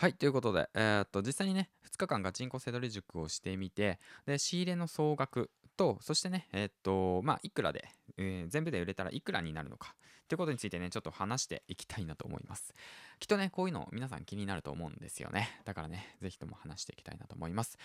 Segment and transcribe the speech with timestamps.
[0.00, 9.96] はい、ということで、えーっと、実際にね、2日間ガチンコセドリ塾をしてみて、で、仕入れの総額と、そしてね、えーっと、まあ、いくらで、えー全部で売れたらいくらになるのか、
[10.28, 12.74] ということについてね、ちょっと話していきたいなと思います。
[13.18, 15.60] きっとね、こういうの皆さん気になると思うんですよね。
[15.64, 17.76] だからね、ぜひとも話していきたいなと思います。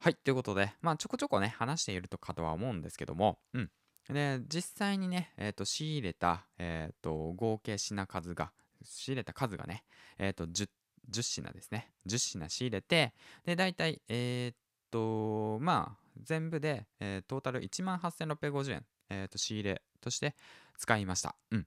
[0.00, 3.70] はい、ということで、まあ、ちょこちょこね、話しているとかとは思うんですけども、うん。
[4.08, 8.50] で、実際にね、えっと、仕入れた、えっと、合計品数が、
[8.82, 9.84] 仕入れた数がね、
[10.18, 10.68] えっと、10
[11.08, 11.92] 10品ですね。
[12.06, 14.56] 10品仕入れて、で、大体、えーっ
[14.90, 20.34] と、まあ、全部で、えートータル18,650円、えーっと、仕入れとして
[20.78, 21.34] 使いました。
[21.50, 21.66] うん。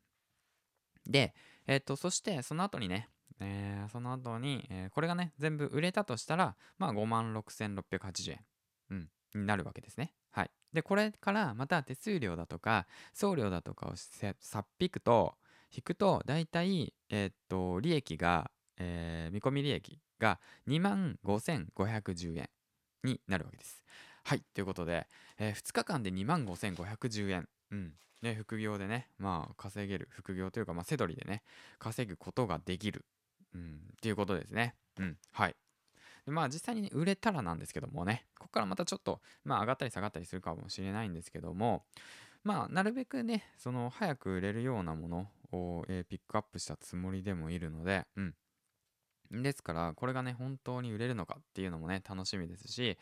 [1.05, 1.33] で、
[1.65, 8.45] えーっと、そして、その後にね、えーその後に、えーこれがね、全部売れたとしたら、まあ、56,680円、
[8.89, 10.13] うん、になるわけですね。
[10.31, 10.51] はい。
[10.73, 15.35] で、これからまた手数料だとか、送料だとかをせさっ引くと、
[15.75, 22.49] 引くと、大体、えーっと、利益が、えー見込み利益が2万5510円
[23.03, 23.83] になるわけです。
[24.23, 24.43] はい。
[24.53, 27.49] ということで、え2日間で2万5510円。
[27.71, 27.93] うん。
[28.21, 30.07] ね、副業でね、まあ、稼げる。
[30.11, 31.43] 副業というか、まあ、セドリでね、
[31.77, 33.05] 稼ぐことができる。
[33.53, 33.79] うん。
[33.93, 34.75] っていうことですね。
[34.99, 35.17] うん。
[35.31, 35.55] はい。
[36.31, 41.85] まあ実際にね売れたらなんですけどもね、ここからまたちょっと、まあ上がったり下がったりするかもしれないんですけども、
[42.43, 48.35] まあなるべくね、その早く売れるようなものを、えーピックアップしたつもりでもいるので、うん。
[49.31, 52.97] ですから、これがね、本当に売れるのかっていうのもね、楽しみですし、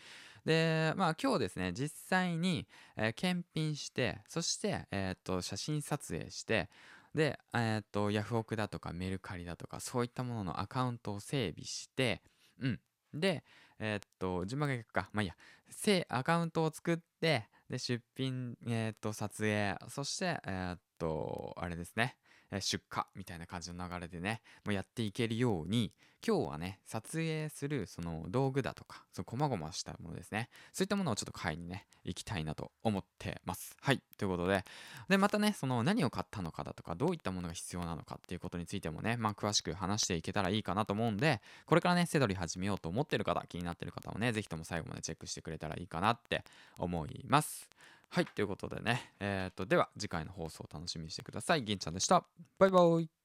[0.45, 2.67] で、まあ今日ですね、実際に、
[2.97, 6.69] えー検品して、そして、えーっと、写真撮影して、
[7.13, 12.21] で、えーっと、ヤフオクだとかメルカリだとか、そういったもののアカウントを整備して、
[12.59, 12.79] うん。
[13.13, 13.43] で、
[13.79, 15.09] えっと、順番が逆か。
[15.13, 15.35] まあいいや。
[15.69, 22.17] せアカウントを作って、で、出品、えっと、撮影、そして、えっと、あれですね。
[22.59, 25.91] 出荷みたいな感じの流れでね、もうやっていけるように、
[26.25, 30.49] 今日はね、撮影するその道具だとか、その細々したものですね。
[30.73, 33.77] そういったものをちょっと買いにね、行きたいなと思ってます。
[33.79, 34.01] はい。
[34.17, 34.63] ということで、
[35.07, 46.43] で、またね、その何を買ったのかだとか、どういったものが必要なのかっていうことについてもね、まあ詳しく話していけたらいいかなと思うんで、これからね、セドリ始めようと思ってる方、気になってる方はね、ぜひとも最後までチェックしてくれたらいいかなって
[46.77, 47.69] 思います。
[48.15, 51.63] はい、ということでね、えー、と、では次回の放送を楽しみにしてください。
[51.63, 52.23] 銀ちゃんでした。
[52.57, 53.24] バイバイ。